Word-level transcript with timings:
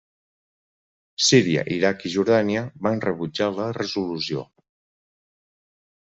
Síria, 1.25 1.65
Iraq 1.75 2.05
i 2.09 2.11
Jordània 2.13 2.63
van 2.87 3.03
rebutjar 3.03 3.49
la 3.59 3.67
resolució. 3.77 4.47